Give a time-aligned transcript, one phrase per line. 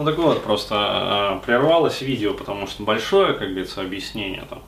[0.00, 4.62] Ну так вот, просто э, прервалось видео, потому что большое, как говорится, объяснение там.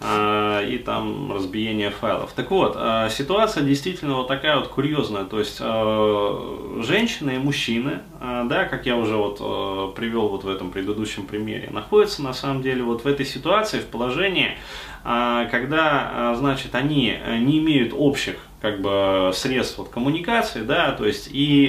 [0.00, 2.32] Э, и там разбиение файлов.
[2.34, 8.00] Так вот, э, ситуация действительно вот такая вот курьезная, то есть э, женщины и мужчины,
[8.20, 12.82] да, как я уже вот привел вот в этом предыдущем примере, находятся на самом деле
[12.82, 14.56] вот в этой ситуации, в положении,
[15.02, 21.68] когда, значит, они не имеют общих как бы средств вот, коммуникации, да, то есть и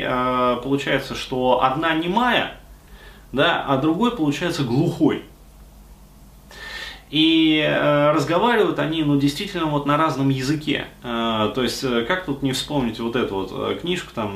[0.64, 2.58] получается, что одна немая,
[3.36, 5.24] да, а другой получается глухой.
[7.12, 10.86] И э, разговаривают они, ну, действительно, вот на разном языке.
[11.04, 14.32] Э, то есть, э, как тут не вспомнить вот эту вот э, книжку, там,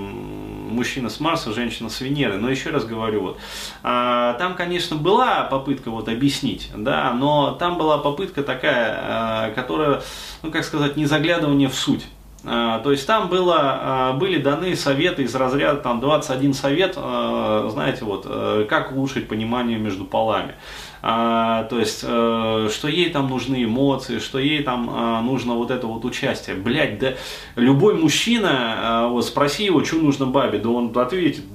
[0.70, 2.38] мужчина с Марса, женщина с Венеры.
[2.38, 3.38] Но еще раз говорю, вот,
[3.84, 10.04] э, там, конечно, была попытка вот объяснить, да, но там была попытка такая, э, которая,
[10.44, 12.06] ну, как сказать, не заглядывание в суть.
[12.46, 17.68] А, то есть там было, а, были даны советы из разряда там 21 совет, а,
[17.72, 20.56] знаете, вот, э, как улучшить понимание между полами.
[21.02, 26.04] то есть, э, что ей там нужны эмоции, что ей там нужно вот это вот
[26.04, 26.58] участие.
[26.58, 27.14] Блять, да
[27.56, 31.46] любой мужчина, вот, спроси его, что нужно бабе, да он ответит,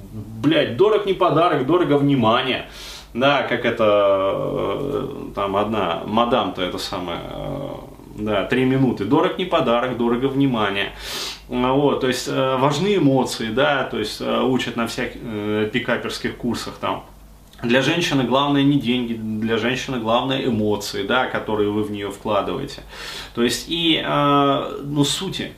[0.41, 2.65] блять, дорог не подарок, дорого внимание.
[3.15, 3.85] Да, как это,
[4.35, 7.19] э, там одна мадам-то это самое,
[8.15, 9.05] да, три минуты.
[9.05, 10.93] Дорог не подарок, дорого внимание.
[11.49, 15.69] А, вот, то есть э, важны эмоции, да, то есть э, учат на всяких э,
[15.71, 17.05] пикаперских курсах там.
[17.61, 22.83] Для женщины главное не деньги, для женщины главное эмоции, да, которые вы в нее вкладываете.
[23.33, 25.53] То есть и, ну, сути,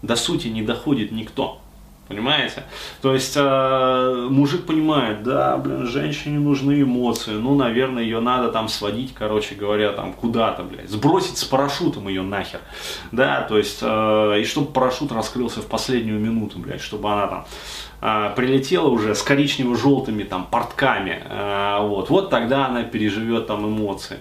[0.00, 1.60] до сути не доходит никто.
[2.10, 2.64] Понимаете?
[3.02, 8.68] То есть э, мужик понимает, да, блин, женщине нужны эмоции, ну, наверное, ее надо там
[8.68, 12.62] сводить, короче говоря, там куда-то, блядь, сбросить с парашютом ее нахер,
[13.12, 17.46] да, то есть, э, и чтобы парашют раскрылся в последнюю минуту, блядь, чтобы она там
[18.00, 24.18] э, прилетела уже с коричнево-желтыми там портками, э, вот, вот тогда она переживет там эмоции,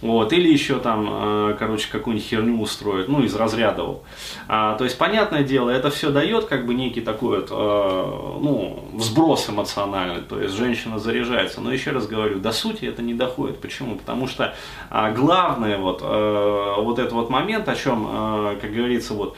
[0.00, 4.04] вот, или еще там, э, короче, какую-нибудь херню устроит, ну, из разряда, вот.
[4.48, 9.48] А, то есть, понятное дело, это все дает как бы некий такой вот, ну, взброс
[9.50, 11.60] эмоциональный, то есть женщина заряжается.
[11.60, 13.60] Но еще раз говорю, до сути это не доходит.
[13.60, 13.96] Почему?
[13.96, 14.54] Потому что
[14.90, 19.36] главное вот, вот этот вот момент, о чем, как говорится, вот,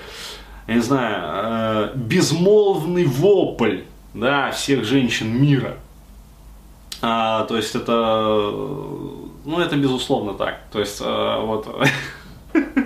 [0.71, 3.81] я не знаю, э, безмолвный вопль,
[4.15, 5.79] да, всех женщин мира.
[7.03, 7.93] А, то есть это,
[9.45, 10.61] ну это безусловно так.
[10.71, 11.67] То есть э, вот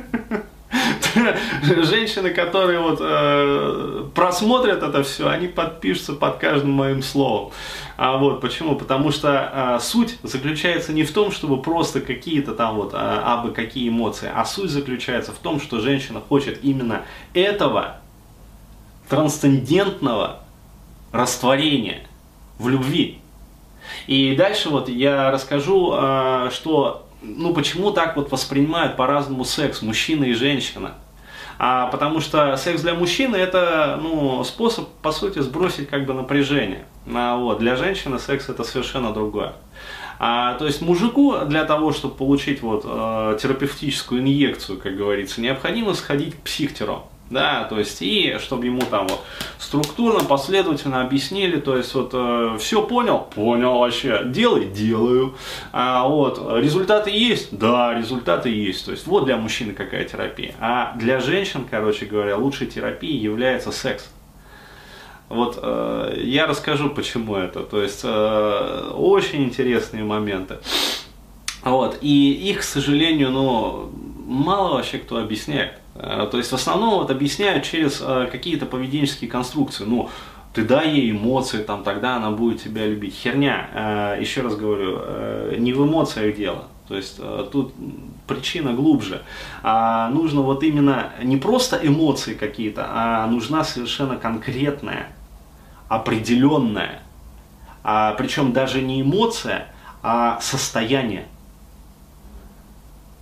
[1.62, 7.52] женщины, которые вот э, просмотрят это все, они подпишутся под каждым моим словом.
[7.96, 8.76] А вот почему?
[8.76, 13.52] Потому что э, суть заключается не в том, чтобы просто какие-то там вот э, абы
[13.52, 17.02] какие эмоции, а суть заключается в том, что женщина хочет именно
[17.34, 17.98] этого
[19.08, 20.40] трансцендентного
[21.12, 22.06] растворения
[22.58, 23.18] в любви.
[24.06, 30.24] И дальше вот я расскажу, э, что ну почему так вот воспринимают по-разному секс мужчина
[30.24, 30.94] и женщина.
[31.58, 36.84] А, потому что секс для мужчины это ну, способ, по сути, сбросить как бы напряжение.
[37.12, 39.54] А, вот, для женщины секс это совершенно другое.
[40.18, 45.94] А, то есть мужику для того, чтобы получить вот, э, терапевтическую инъекцию, как говорится, необходимо
[45.94, 49.24] сходить к психтеру да, то есть и чтобы ему там вот
[49.58, 55.34] структурно, последовательно объяснили, то есть вот э, все понял, понял вообще, делай, делаю,
[55.72, 60.94] а, вот результаты есть, да, результаты есть, то есть вот для мужчины какая терапия, а
[60.96, 64.10] для женщин, короче говоря, лучшей терапией является секс.
[65.30, 70.58] Вот э, я расскажу, почему это, то есть э, очень интересные моменты.
[71.62, 73.90] Вот, и их, к сожалению, ну,
[74.26, 75.80] мало вообще кто объясняет.
[75.94, 79.84] Э, то есть в основном вот объясняют через э, какие-то поведенческие конструкции.
[79.84, 80.08] Ну,
[80.52, 83.14] ты дай ей эмоции, там, тогда она будет тебя любить.
[83.14, 86.64] Херня, э, еще раз говорю, не в эмоциях дело.
[86.86, 87.18] То есть
[87.50, 87.72] тут
[88.26, 89.22] причина глубже.
[89.62, 95.08] А нужно вот именно не просто эмоции какие-то, а нужна совершенно конкретная,
[95.88, 97.00] определенная,
[97.82, 99.68] а, причем даже не эмоция,
[100.02, 101.26] а состояние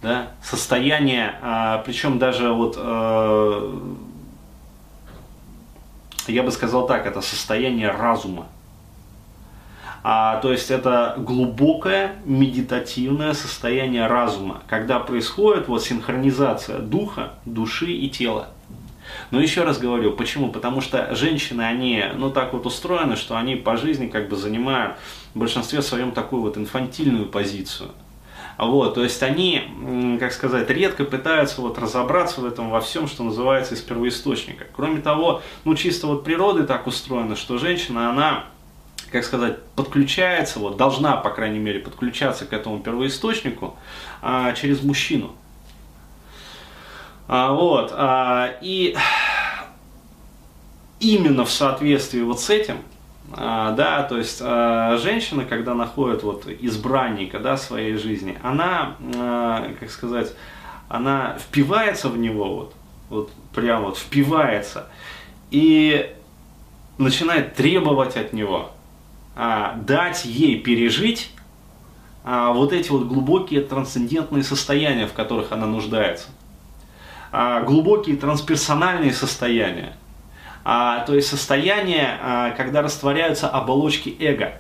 [0.02, 3.78] да, состояние, а, причем даже вот, э,
[6.26, 8.48] я бы сказал так, это состояние разума.
[10.04, 18.10] А, то есть это глубокое медитативное состояние разума, когда происходит вот синхронизация духа, души и
[18.10, 18.48] тела.
[19.30, 20.50] Но еще раз говорю, почему?
[20.50, 24.96] Потому что женщины, они, ну так вот устроены, что они по жизни как бы занимают
[25.34, 27.90] в большинстве своем такую вот инфантильную позицию.
[28.58, 33.24] Вот, то есть они, как сказать, редко пытаются вот разобраться в этом во всем, что
[33.24, 34.66] называется из первоисточника.
[34.74, 38.44] Кроме того, ну чисто вот природы так устроено, что женщина, она
[39.10, 43.76] как сказать, подключается, вот, должна, по крайней мере, подключаться к этому первоисточнику
[44.22, 45.32] а, через мужчину.
[47.28, 48.96] А, вот, а, и
[50.98, 52.78] именно в соответствии вот с этим,
[53.34, 59.72] а, да, то есть а, женщина, когда находит вот избранника, да, своей жизни, она, а,
[59.80, 60.34] как сказать,
[60.88, 62.74] она впивается в него, вот,
[63.08, 64.88] вот прям вот впивается,
[65.50, 66.14] и
[66.98, 68.72] начинает требовать от него,
[69.34, 71.32] дать ей пережить
[72.22, 76.28] вот эти вот глубокие трансцендентные состояния, в которых она нуждается.
[77.64, 79.96] Глубокие трансперсональные состояния.
[80.64, 84.52] А, то есть состояние, а, когда растворяются оболочки эго.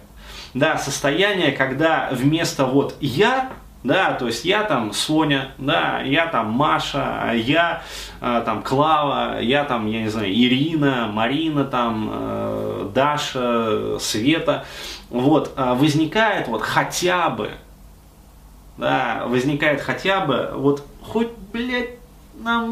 [0.54, 3.50] Да, состояние, когда вместо вот я
[3.84, 7.82] да, то есть я там Соня, да, я там Маша, я
[8.20, 14.66] э, там Клава, я там, я не знаю, Ирина, Марина там, Даша, Света,
[15.10, 17.50] вот, возникает вот хотя бы,
[18.78, 21.96] да, возникает хотя бы, вот хоть, блядь,
[22.38, 22.64] на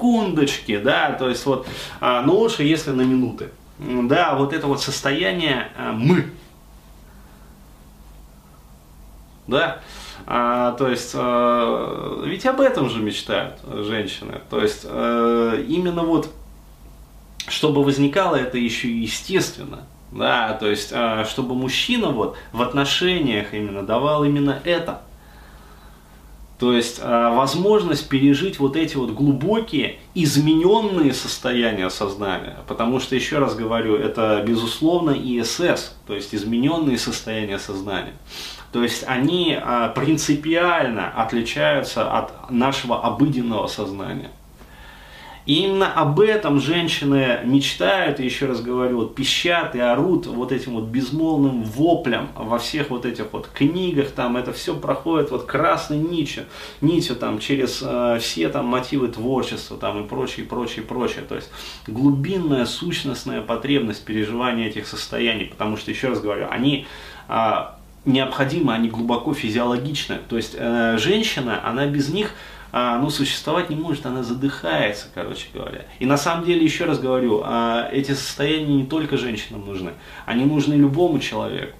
[0.00, 1.66] миллисекундочки, да, то есть вот,
[2.00, 6.26] э, но лучше, если на минуты, да, вот это вот состояние э, мы,
[9.46, 9.80] да,
[10.26, 16.30] а, то есть, а, ведь об этом же мечтают женщины, то есть, а, именно вот,
[17.48, 23.54] чтобы возникало это еще и естественно, да, то есть, а, чтобы мужчина вот в отношениях
[23.54, 25.02] именно давал именно это,
[26.60, 32.58] то есть э, возможность пережить вот эти вот глубокие, измененные состояния сознания.
[32.68, 38.12] Потому что, еще раз говорю, это безусловно ИСС, то есть измененные состояния сознания.
[38.72, 44.30] То есть они а, принципиально отличаются от нашего обыденного сознания.
[45.46, 50.52] И именно об этом женщины мечтают, и еще раз говорю, вот пищат и орут вот
[50.52, 55.46] этим вот безмолвным воплем во всех вот этих вот книгах, там это все проходит вот
[55.46, 56.44] красной нитью,
[56.80, 61.24] нитью там через э, все там мотивы творчества там и прочее, прочее, прочее.
[61.28, 61.50] То есть
[61.86, 66.86] глубинная сущностная потребность переживания этих состояний, потому что, еще раз говорю, они
[67.28, 67.52] э,
[68.04, 70.18] необходимы, они глубоко физиологичны.
[70.28, 72.34] То есть э, женщина, она без них
[72.72, 75.84] э, ну, существовать не может, она задыхается, короче говоря.
[75.98, 79.92] И на самом деле, еще раз говорю, э, эти состояния не только женщинам нужны,
[80.26, 81.76] они нужны любому человеку.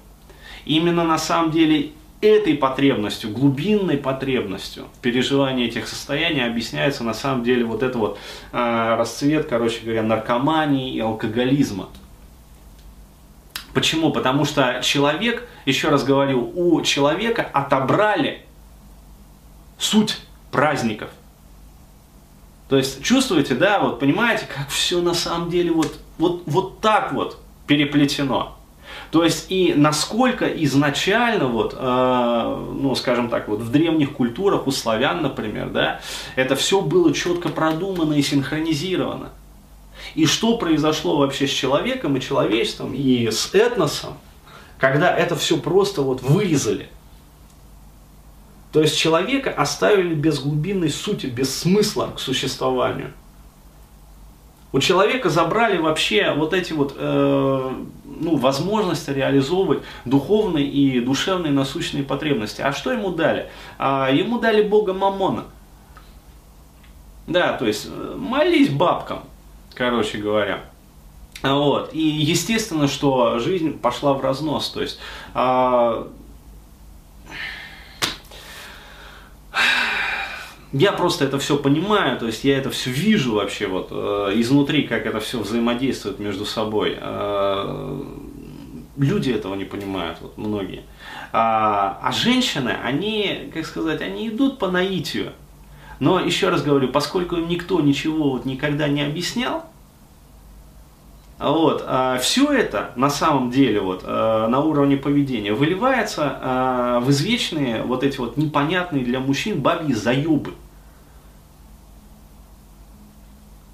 [0.65, 1.91] Именно на самом деле
[2.21, 8.19] этой потребностью, глубинной потребностью в переживании этих состояний объясняется на самом деле вот это вот
[8.51, 11.89] э, расцвет, короче говоря, наркомании и алкоголизма.
[13.73, 14.11] Почему?
[14.11, 18.45] Потому что человек, еще раз говорю, у человека отобрали
[19.77, 20.19] суть
[20.51, 21.09] праздников.
[22.69, 27.11] То есть чувствуете, да, вот понимаете, как все на самом деле вот, вот, вот так
[27.11, 27.37] вот
[27.67, 28.57] переплетено.
[29.11, 34.71] То есть и насколько изначально, вот, э, ну, скажем так, вот в древних культурах, у
[34.71, 35.99] славян, например, да,
[36.35, 39.31] это все было четко продумано и синхронизировано.
[40.15, 44.13] И что произошло вообще с человеком и человечеством, и с этносом,
[44.79, 46.87] когда это все просто вот вырезали.
[48.71, 53.13] То есть человека оставили без глубинной сути, без смысла к существованию.
[54.73, 57.71] У человека забрали вообще вот эти вот э,
[58.05, 62.61] ну, возможности реализовывать духовные и душевные насущные потребности.
[62.61, 63.49] А что ему дали?
[63.77, 65.43] А, ему дали Бога Мамона.
[67.27, 69.23] Да, то есть э, молись бабкам
[69.81, 70.61] короче говоря.
[71.41, 71.93] Вот.
[71.93, 74.69] И естественно, что жизнь пошла в разнос.
[74.69, 74.99] То есть
[75.33, 76.07] а,
[80.73, 84.83] я просто это все понимаю, то есть я это все вижу вообще вот э, изнутри,
[84.83, 86.97] как это все взаимодействует между собой.
[86.99, 88.03] Э,
[88.97, 90.83] люди этого не понимают, вот многие.
[91.33, 95.33] А, а женщины, они, как сказать, они идут по наитию.
[95.99, 99.65] Но еще раз говорю, поскольку им никто ничего вот никогда не объяснял,
[101.37, 107.09] вот, а все это на самом деле вот, а, на уровне поведения выливается а, в
[107.09, 110.53] извечные вот эти вот непонятные для мужчин бабьи заебы.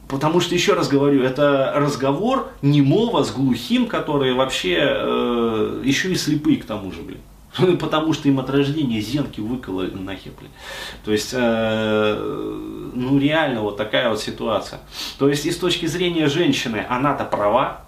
[0.07, 6.15] Потому что, еще раз говорю, это разговор немого с глухим, которые вообще э, еще и
[6.15, 7.19] слепые к тому же, блин.
[7.79, 10.51] Потому что им от рождения зенки выкололи нахер, блин.
[11.03, 14.79] То есть, э, ну реально вот такая вот ситуация.
[15.19, 17.81] То есть, и с точки зрения женщины, она-то права,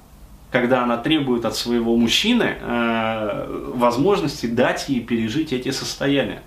[0.52, 6.42] когда она требует от своего мужчины э, возможности дать ей пережить эти состояния.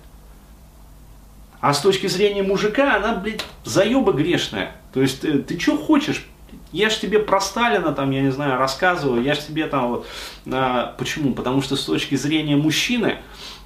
[1.63, 4.75] А с точки зрения мужика, она, блядь, заеба грешная.
[4.93, 6.27] То есть, ты, ты что хочешь?
[6.73, 10.07] я же тебе про Сталина, там, я не знаю, рассказываю, я же тебе там вот...
[10.51, 11.33] А, почему?
[11.33, 13.19] Потому что с точки зрения мужчины,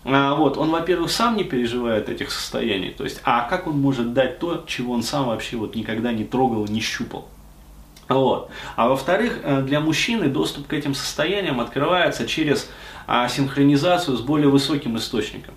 [0.03, 4.13] а, вот, он, во-первых, сам не переживает этих состояний, то есть, а как он может
[4.13, 7.27] дать то, чего он сам вообще вот никогда не трогал, не щупал?
[8.09, 8.51] Вот.
[8.75, 12.69] А во-вторых, э, для мужчины доступ к этим состояниям открывается через
[13.07, 15.55] а, синхронизацию с более высоким источником.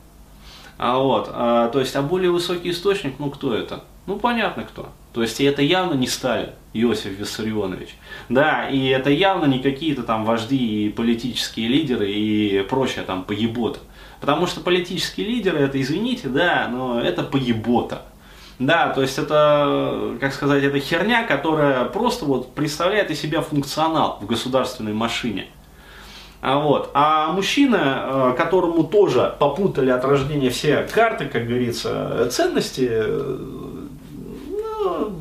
[0.82, 3.84] А вот, а, то есть, а более высокий источник, ну кто это?
[4.06, 4.88] Ну понятно кто.
[5.12, 7.96] То есть это явно не Сталин, Иосиф Виссарионович.
[8.30, 13.80] Да, и это явно не какие-то там вожди и политические лидеры и прочее там поебота.
[14.22, 18.06] Потому что политические лидеры, это, извините, да, но это поебота.
[18.58, 24.18] Да, то есть это, как сказать, это херня, которая просто вот представляет из себя функционал
[24.22, 25.48] в государственной машине.
[26.42, 26.90] А, вот.
[26.94, 33.36] а мужчина, э, которому тоже попутали от рождения все карты, как говорится, ценности, э,
[34.48, 35.12] ну,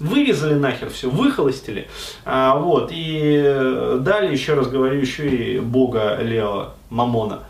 [0.00, 1.88] вырезали нахер все, выхолостили.
[2.24, 7.44] А, вот, и дали, еще раз говорю, еще и бога Лео Мамона.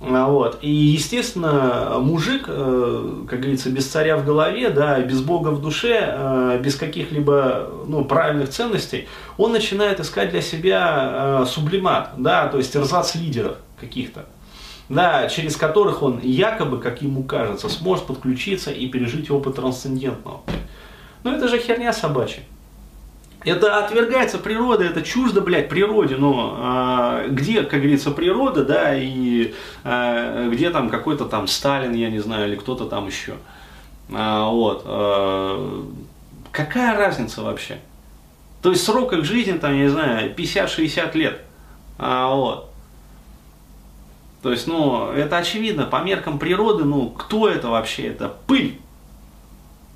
[0.00, 0.58] А, вот.
[0.62, 5.98] И, естественно, мужик, э, как говорится, без царя в голове, да, без Бога в душе,
[6.00, 12.58] э, без каких-либо ну, правильных ценностей, он начинает искать для себя э, сублимат, да, то
[12.58, 14.26] есть рзац лидеров каких-то,
[14.88, 20.42] да, через которых он якобы, как ему кажется, сможет подключиться и пережить опыт трансцендентного.
[21.24, 22.42] Но это же херня собачья.
[23.44, 29.54] Это отвергается природа, это чуждо, блядь, природе, но а, где, как говорится, природа, да, и
[29.84, 33.34] а, где там какой-то там Сталин, я не знаю, или кто-то там еще.
[34.12, 34.82] А, вот.
[34.86, 35.86] А,
[36.50, 37.78] какая разница вообще?
[38.60, 41.40] То есть срок их жизни, там, я не знаю, 50-60 лет.
[41.96, 42.70] А, вот.
[44.42, 48.08] То есть, ну, это очевидно, по меркам природы, ну, кто это вообще?
[48.08, 48.80] Это пыль.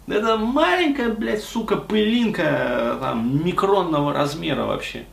[0.06, 5.04] Это маленькая, блядь, сука, пылинка там, микронного размера вообще.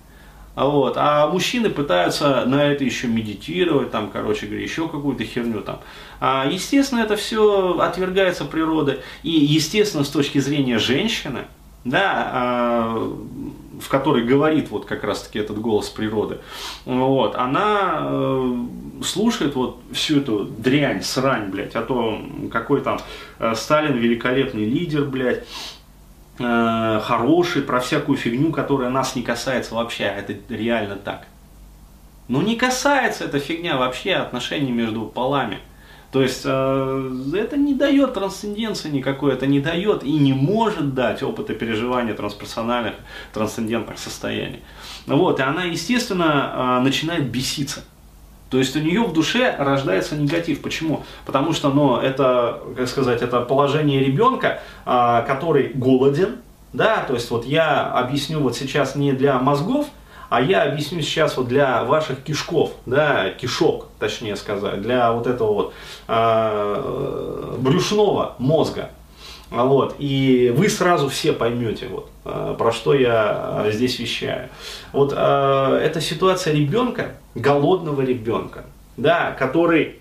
[0.55, 5.61] А вот, а мужчины пытаются на это еще медитировать, там, короче говоря, еще какую-то херню
[5.61, 5.79] там.
[6.19, 8.99] А, естественно, это все отвергается природой.
[9.23, 11.45] И, естественно, с точки зрения женщины,
[11.85, 13.17] да, а,
[13.79, 16.39] в которой говорит вот как раз-таки этот голос природы,
[16.85, 18.55] вот, она э,
[19.03, 22.99] слушает вот всю эту дрянь, срань, блядь, о том, какой там
[23.39, 25.45] э, Сталин великолепный лидер, блядь,
[26.39, 31.27] э, хороший, про всякую фигню, которая нас не касается вообще, а это реально так.
[32.27, 35.59] Ну не касается эта фигня вообще отношений между полами.
[36.11, 41.21] То есть э, это не дает трансценденции никакой, это не дает и не может дать
[41.21, 42.95] опыта переживания трансперсональных,
[43.31, 44.61] трансцендентных состояний.
[45.05, 47.81] Вот, и она, естественно, э, начинает беситься.
[48.49, 50.61] То есть у нее в душе рождается негатив.
[50.63, 51.03] Почему?
[51.27, 56.37] Потому что ну, это, как сказать, это положение ребенка, э, который голоден.
[56.73, 59.87] Да, то есть вот я объясню вот сейчас не для мозгов,
[60.29, 65.53] а я объясню сейчас вот для ваших кишков, да, кишок, точнее сказать, для вот этого
[65.53, 65.73] вот
[66.07, 68.91] э, брюшного мозга.
[69.49, 74.49] Вот, и вы сразу все поймете, вот, э, про что я здесь вещаю.
[74.93, 79.95] Вот э, это ситуация ребенка, голодного ребенка, да, который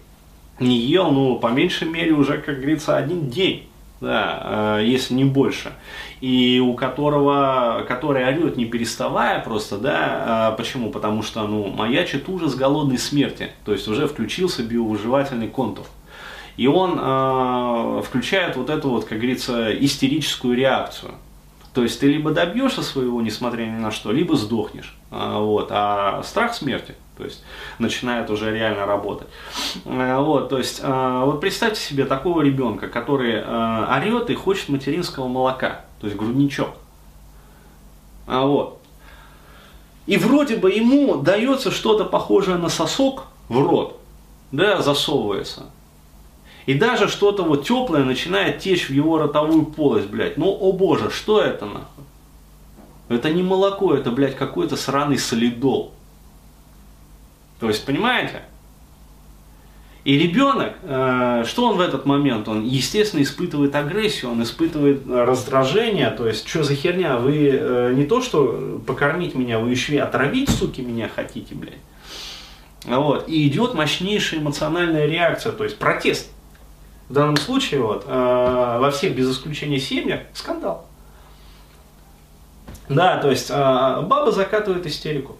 [0.61, 3.69] не ел, ну, по меньшей мере, уже, как говорится, один день
[4.01, 5.73] да, э, если не больше,
[6.21, 10.91] и у которого, который орет не переставая просто, да, э, почему?
[10.91, 15.87] Потому что, ну, маячит ужас голодной смерти, то есть уже включился биовыживательный контур.
[16.57, 21.13] И он э, включает вот эту вот, как говорится, истерическую реакцию.
[21.73, 24.97] То есть ты либо добьешься своего, несмотря ни на что, либо сдохнешь.
[25.13, 25.69] А, вот.
[25.71, 27.43] А страх смерти, то есть
[27.79, 29.29] начинает уже реально работать.
[29.85, 35.27] А, вот, то есть, а, вот представьте себе такого ребенка, который орет и хочет материнского
[35.27, 36.71] молока, то есть грудничок.
[38.27, 38.81] Вот.
[40.07, 44.01] И вроде бы ему дается что-то похожее на сосок в рот,
[44.53, 45.67] да, засовывается.
[46.67, 50.37] И даже что-то вот теплое начинает течь в его ротовую полость, блядь.
[50.37, 52.05] Ну, о боже, что это нахуй?
[53.09, 55.95] Это не молоко, это, блядь, какой-то сраный солидол.
[57.61, 58.43] То есть, понимаете?
[60.05, 62.49] И ребенок, э, что он в этот момент?
[62.49, 66.11] Он, естественно, испытывает агрессию, он испытывает раздражение.
[66.11, 67.19] То есть, что за херня?
[67.19, 71.75] Вы э, не то, что покормить меня, вы еще и отравить, суки, меня хотите, блядь.
[72.85, 73.29] Вот.
[73.29, 76.31] И идет мощнейшая эмоциональная реакция, то есть протест.
[77.09, 80.87] В данном случае вот, э, во всех без исключения семьях скандал.
[82.89, 85.37] Да, то есть э, баба закатывает истерику.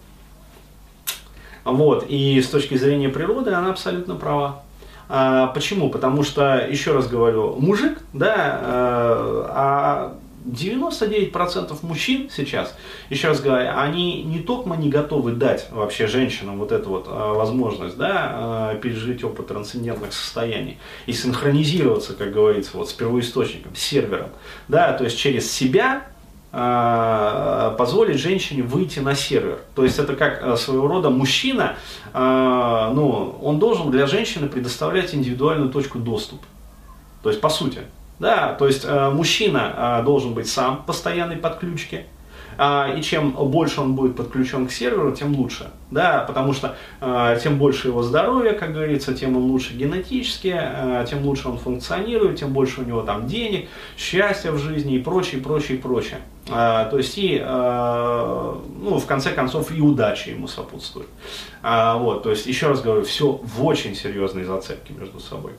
[1.71, 4.63] Вот, и с точки зрения природы она абсолютно права.
[5.07, 5.89] А, почему?
[5.89, 12.75] Потому что, еще раз говорю, мужик, да, э, а 99% мужчин сейчас,
[13.09, 17.11] еще раз говорю, они не только не готовы дать вообще женщинам вот эту вот э,
[17.11, 23.79] возможность, да, э, пережить опыт трансцендентных состояний и синхронизироваться, как говорится, вот с первоисточником, с
[23.79, 24.29] сервером,
[24.67, 26.03] да, то есть через себя
[26.51, 29.59] позволить женщине выйти на сервер.
[29.75, 31.75] То есть это как э, своего рода мужчина,
[32.11, 36.43] э, ну, он должен для женщины предоставлять индивидуальную точку доступа.
[37.21, 37.81] То есть по сути.
[38.19, 42.05] Да, то есть э, мужчина э, должен быть сам постоянной подключке,
[42.57, 46.75] э, и чем больше он будет подключен к серверу, тем лучше, да, потому что
[47.41, 50.59] тем больше его здоровье, как говорится, тем он лучше генетически,
[51.09, 55.41] тем лучше он функционирует, тем больше у него там денег, счастья в жизни и прочее,
[55.41, 56.19] прочее, прочее.
[56.51, 61.07] Э, то есть и, э, ну, в конце концов, и удача ему сопутствует.
[61.63, 65.53] Э, вот, то есть, еще раз говорю, все в очень серьезной зацепке между собой.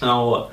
[0.00, 0.50] Э, вот.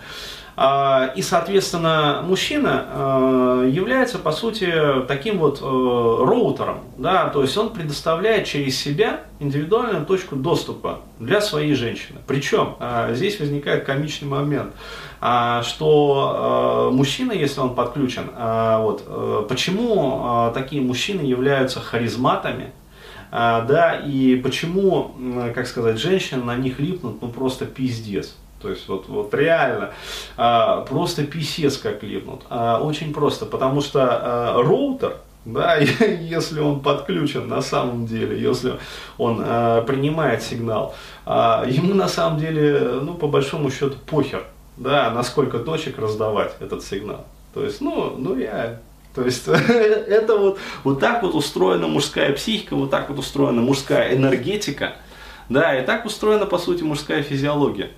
[0.58, 4.72] А, и, соответственно, мужчина а, является, по сути,
[5.06, 11.42] таким вот э, роутером, да, то есть он предоставляет через себя индивидуальную точку доступа для
[11.42, 12.20] своей женщины.
[12.26, 14.74] Причем а, здесь возникает комичный момент,
[15.64, 22.72] что мужчина, если он подключен, вот, э, почему такие мужчины являются харизматами,
[23.32, 25.16] да, и почему,
[25.56, 28.36] как сказать, женщины на них липнут, ну просто пиздец.
[28.62, 29.94] То есть вот, вот реально
[30.38, 32.42] а, просто писец как липнут.
[32.50, 38.80] А, очень просто, потому что а, роутер, да, если он подключен на самом деле, если
[39.18, 40.96] он а, принимает сигнал,
[41.26, 44.46] а, ему на самом деле, ну, по большому счету, похер,
[44.78, 47.26] да, на сколько точек раздавать этот сигнал.
[47.54, 48.80] То есть, ну, ну я
[49.16, 54.14] то есть это вот, вот так вот устроена мужская психика, вот так вот устроена мужская
[54.14, 54.98] энергетика,
[55.48, 57.92] да, и так устроена, по сути, мужская физиология.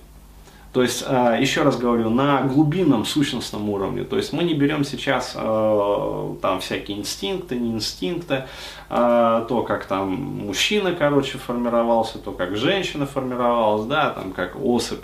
[0.72, 4.04] То есть, а, еще раз говорю, на глубинном сущностном уровне.
[4.04, 8.44] То есть мы не берем сейчас а, там всякие инстинкты, не инстинкты,
[8.90, 15.02] а, то, как там мужчина, короче, формировался, то, как женщина формировалась, да, там, как особь,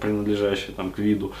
[0.00, 1.32] принадлежащая там к виду.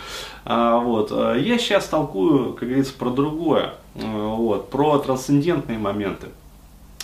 [0.44, 1.10] Вот.
[1.10, 6.28] Я сейчас толкую, как говорится, про другое, вот, про трансцендентные моменты.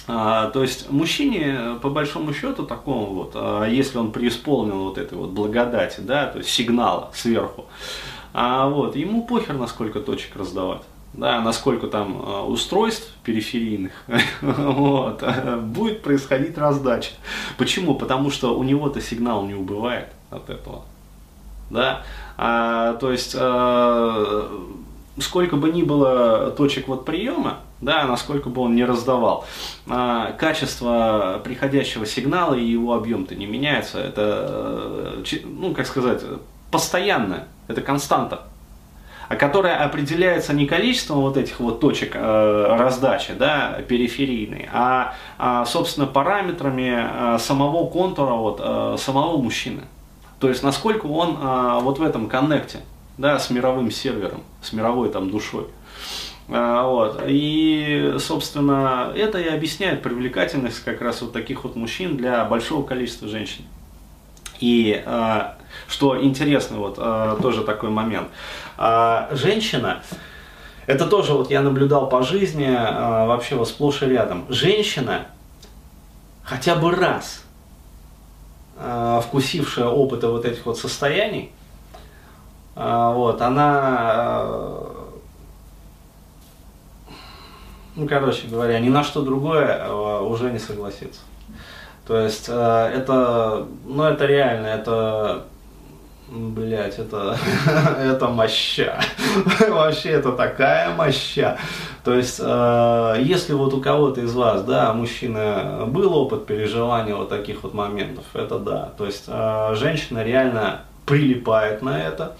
[0.06, 5.16] А, то есть мужчине, по большому счету, такому вот, а, если он преисполнен вот этой
[5.16, 7.66] вот благодати, да, то есть сигнала сверху,
[8.32, 10.82] а вот, ему похер, на сколько точек раздавать.
[11.12, 13.90] Да, насколько там устройств периферийных
[14.42, 15.24] вот,
[15.62, 17.10] будет происходить раздача.
[17.58, 17.96] Почему?
[17.96, 20.82] Потому что у него-то сигнал не убывает от этого.
[21.68, 22.04] Да?
[22.36, 24.50] А, то есть а,
[25.18, 29.46] сколько бы ни было точек вот приема, да, насколько бы он не раздавал.
[29.88, 33.98] А, качество приходящего сигнала и его объем-то не меняется.
[33.98, 36.22] Это, э, ну, как сказать,
[36.70, 38.42] постоянное, это константа
[39.28, 45.64] а которая определяется не количеством вот этих вот точек э, раздачи, да, периферийной, а, а
[45.66, 49.82] собственно параметрами э, самого контура вот самого мужчины.
[50.40, 51.36] То есть насколько он
[51.82, 52.80] вот в этом коннекте,
[53.18, 55.66] да, с мировым сервером, с мировой там душой.
[56.52, 57.22] А, вот.
[57.26, 63.28] И, собственно, это и объясняет привлекательность как раз вот таких вот мужчин для большого количества
[63.28, 63.64] женщин.
[64.58, 68.28] И а, что интересно, вот а, тоже такой момент.
[69.30, 70.02] Женщина,
[70.86, 74.44] это тоже вот я наблюдал по жизни, вообще вот сплошь и рядом.
[74.48, 75.26] Женщина
[76.42, 77.44] хотя бы раз
[79.22, 81.52] вкусившая опыта вот этих вот состояний,
[82.74, 84.46] вот, она
[87.96, 91.20] ну, короче говоря, ни на что другое э, уже не согласится.
[92.06, 95.44] То есть э, это, ну это реально, это,
[96.28, 97.36] блять, это,
[97.98, 99.00] это моща.
[99.68, 101.58] Вообще это такая моща.
[102.04, 107.28] То есть, э, если вот у кого-то из вас, да, мужчина, был опыт переживания вот
[107.28, 108.92] таких вот моментов, это да.
[108.96, 109.26] То есть,
[109.78, 112.36] женщина реально прилипает на это,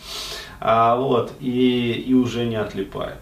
[0.61, 3.19] а, вот, и, и уже не отлипает.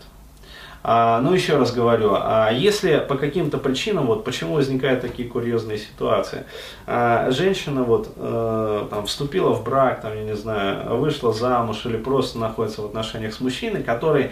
[0.91, 5.77] А, ну, еще раз говорю, а если по каким-то причинам, вот почему возникают такие курьезные
[5.77, 6.45] ситуации,
[6.87, 11.99] а, женщина вот э, там вступила в брак, там, я не знаю, вышла замуж или
[11.99, 14.31] просто находится в отношениях с мужчиной, который,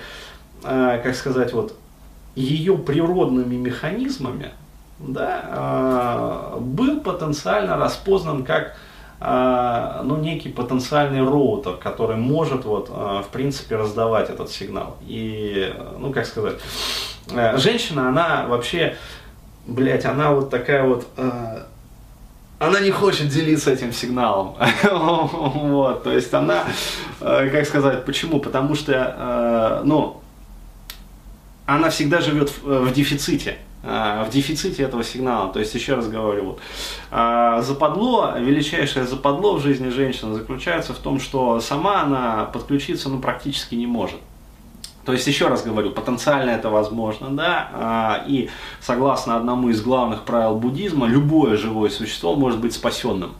[0.65, 1.75] э, как сказать, вот
[2.35, 4.53] ее природными механизмами,
[4.99, 8.77] да, э, был потенциально распознан как а,
[9.19, 14.99] ну, некий потенциальный роутер, который может, вот, а, в принципе, раздавать этот сигнал.
[15.07, 16.57] И, ну, как сказать,
[17.31, 18.97] э, женщина, она вообще,
[19.67, 21.63] блядь, она вот такая вот, э,
[22.59, 24.57] она не хочет делиться этим сигналом.
[24.91, 26.65] вот, то есть она,
[27.21, 28.39] э, как сказать, почему?
[28.39, 30.21] Потому что, ну,
[31.65, 33.57] она всегда живет в, в дефиците.
[33.89, 35.53] А, в дефиците этого сигнала.
[35.53, 36.61] То есть, еще раз говорю, вот,
[37.13, 43.21] а, западло, величайшее западло в жизни женщины заключается в том, что сама она подключиться ну,
[43.21, 44.19] практически не может.
[45.05, 50.25] То есть, еще раз говорю, потенциально это возможно, да, а, и согласно одному из главных
[50.25, 53.35] правил буддизма, любое живое существо может быть спасенным.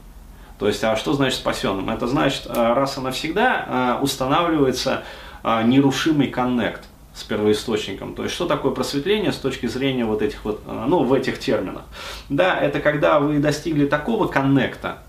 [0.59, 1.89] То есть, а что значит спасенным?
[1.89, 5.03] Это значит, раз и навсегда устанавливается
[5.43, 6.85] нерушимый коннект–
[7.17, 8.13] с первоисточником.
[8.13, 11.39] То есть, что такое просветление с точки зрения вот этих вот, э, ну, в этих
[11.39, 11.83] терминах.
[12.29, 14.99] Да, это когда вы достигли такого коннекта,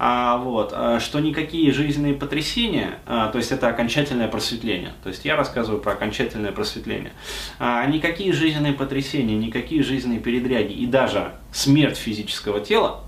[0.00, 5.24] а, вот, э, что никакие жизненные потрясения, а, то есть это окончательное просветление, то есть
[5.24, 7.12] я рассказываю про окончательное просветление,
[7.58, 13.00] а, никакие жизненные потрясения, никакие жизненные передряги и даже смерть физического тела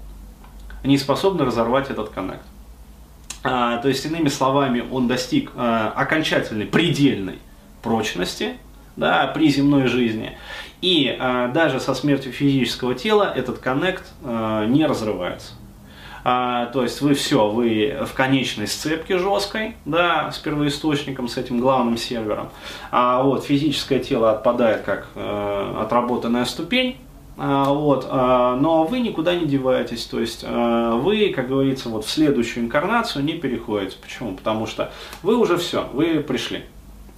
[0.85, 2.45] не способны разорвать этот коннект.
[3.43, 7.39] А, то есть, иными словами, он достиг а, окончательной, предельной
[7.83, 8.55] прочности
[8.97, 10.37] да, при земной жизни.
[10.83, 15.53] И э, даже со смертью физического тела этот коннект э, не разрывается.
[16.23, 21.61] А, то есть вы все, вы в конечной сцепке жесткой, да, с первоисточником, с этим
[21.61, 22.51] главным сервером.
[22.91, 26.99] А вот физическое тело отпадает как э, отработанная ступень,
[27.43, 32.05] а, вот, а, но вы никуда не деваетесь, то есть а, вы, как говорится, вот
[32.05, 33.97] в следующую инкарнацию не переходите.
[34.01, 34.35] Почему?
[34.37, 36.65] Потому что вы уже все, вы пришли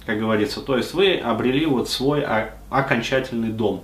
[0.05, 0.61] как говорится.
[0.61, 2.25] То есть вы обрели вот свой
[2.69, 3.83] окончательный дом.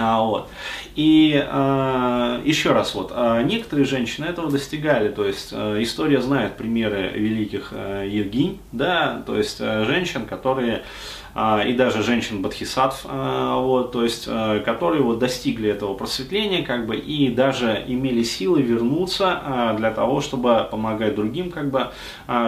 [0.00, 0.48] А, вот.
[0.94, 6.56] И э, еще раз, вот, э, некоторые женщины этого достигали, то есть э, история знает
[6.56, 10.84] примеры великих э, Евгинь, да, то есть э, женщин, которые
[11.27, 11.27] а,
[11.66, 16.86] и даже женщин бодхисаттв, а, вот, то есть, а, которые вот достигли этого просветления, как
[16.86, 21.90] бы, и даже имели силы вернуться для того, чтобы помогать другим, как бы,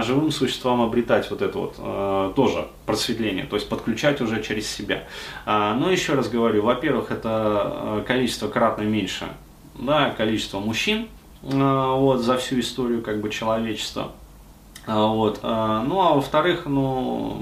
[0.02, 5.04] живым существам обретать вот это вот тоже просветление, то есть подключать уже через себя.
[5.46, 9.26] Но еще раз говорю, во-первых, это количество кратно меньше,
[9.78, 11.06] да, количество мужчин,
[11.42, 14.12] вот, за всю историю, как бы, человечества.
[14.86, 15.40] Вот.
[15.42, 17.40] Ну, а во-вторых, ну,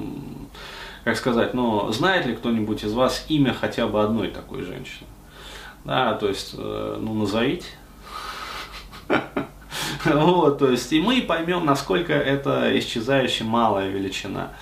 [1.08, 5.06] как сказать, но знает ли кто-нибудь из вас имя хотя бы одной такой женщины?
[5.86, 7.66] Да, то есть, э, ну, назовите.
[10.04, 14.52] Вот, то есть, и мы поймем, насколько это исчезающая малая величина.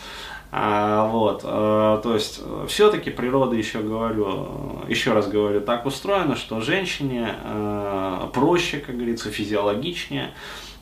[0.52, 6.60] А, вот, а, то есть, все-таки природа, еще говорю, еще раз говорю, так устроена, что
[6.60, 10.32] женщине а, проще, как говорится, физиологичнее,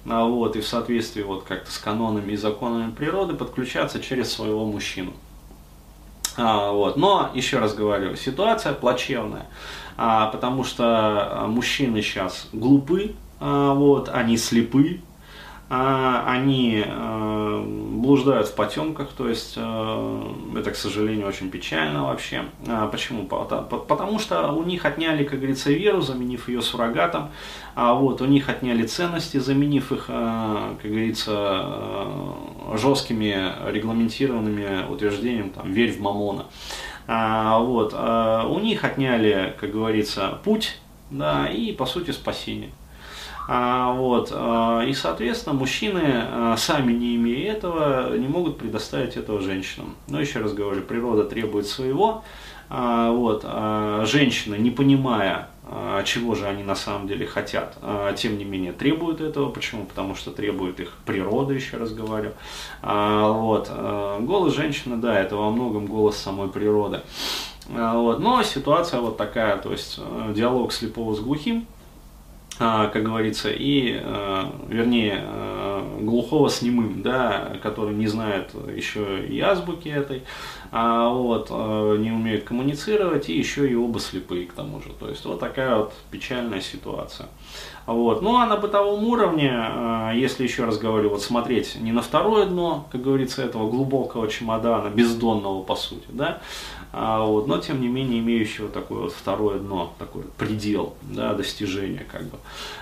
[0.06, 4.66] а, вот, и в соответствии вот как-то с канонами и законами природы подключаться через своего
[4.66, 5.14] мужчину.
[6.36, 6.96] А, вот.
[6.96, 9.46] Но, еще раз говорю, ситуация плачевная,
[9.96, 15.00] а, потому что а, мужчины сейчас глупы, а, вот, они слепы,
[15.68, 22.44] они а, блуждают в потемках, то есть а, это, к сожалению, очень печально вообще.
[22.68, 23.24] А, почему?
[23.24, 27.30] Потому что у них отняли, как говорится, веру, заменив ее суррогатом,
[27.74, 35.48] а вот у них отняли ценности, заменив их, а, как говорится, а, жесткими регламентированными утверждениями,
[35.48, 36.44] там, верь в мамона.
[37.06, 40.78] А, вот, а, у них отняли, как говорится, путь,
[41.10, 42.70] да, и по сути спасение.
[43.46, 49.40] А, вот, а, и, соответственно, мужчины, а, сами не имея этого, не могут предоставить этого
[49.40, 49.94] женщинам.
[50.08, 52.24] Но еще раз говорю, природа требует своего.
[52.70, 57.76] А, вот, а, женщина, не понимая, а, чего же они на самом деле хотят,
[58.16, 59.50] тем не менее требуют этого.
[59.50, 59.84] Почему?
[59.84, 62.32] Потому что требует их природа, еще раз говорю.
[62.82, 63.70] А, вот,
[64.26, 67.00] голос женщины, да, это во многом голос самой природы.
[67.66, 71.66] Вот, но ситуация вот такая, то есть э, диалог слепого с глухим,
[72.88, 79.40] как говорится, и, а, вернее, а, глухого с немым, да, который не знает еще и
[79.40, 80.22] азбуки этой,
[80.70, 84.90] а вот, не умеет коммуницировать, и еще и оба слепые к тому же.
[84.98, 87.28] То есть вот такая вот печальная ситуация.
[87.86, 88.22] Вот.
[88.22, 89.52] Ну а на бытовом уровне,
[90.14, 94.88] если еще раз говорю, вот смотреть не на второе дно, как говорится, этого глубокого чемодана,
[94.88, 96.40] бездонного по сути, да,
[96.96, 102.06] а, вот, но тем не менее имеющего такое вот второе дно, такой предел да, достижения.
[102.10, 102.38] Как бы.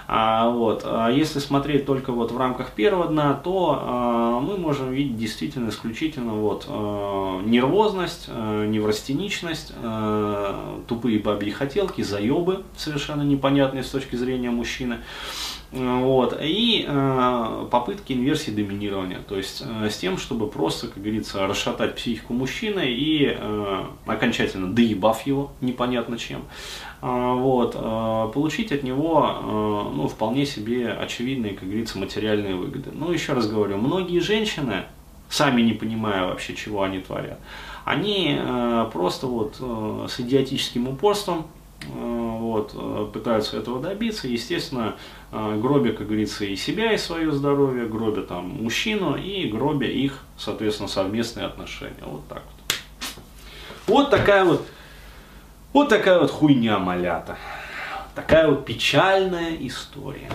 [0.07, 4.91] а, вот, а если смотреть только вот в рамках первого дна, то а, мы можем
[4.91, 13.83] видеть действительно исключительно вот, а, нервозность, а, неврастеничность, а, тупые бабьи хотелки, заебы совершенно непонятные
[13.85, 14.99] с точки зрения мужчины.
[15.73, 16.39] Вот.
[16.39, 21.95] И э, попытки инверсии доминирования, то есть э, с тем, чтобы просто, как говорится, расшатать
[21.97, 29.27] психику мужчины и э, окончательно доебав его непонятно чем, э, вот, э, получить от него
[29.27, 32.91] э, ну, вполне себе очевидные, как говорится, материальные выгоды.
[32.93, 34.85] Ну, еще раз говорю, многие женщины
[35.29, 37.41] сами не понимая вообще, чего они творят.
[37.85, 38.39] Они
[38.93, 41.47] просто вот с идиотическим упорством
[41.89, 44.95] вот, пытаются этого добиться, естественно,
[45.33, 50.89] гробя, как говорится, и себя, и свое здоровье, гробя там мужчину и гробя их, соответственно,
[50.89, 52.05] совместные отношения.
[52.05, 52.79] Вот так вот.
[53.87, 54.65] Вот такая вот,
[55.73, 57.37] вот такая вот хуйня малята.
[58.15, 60.31] Такая вот печальная история.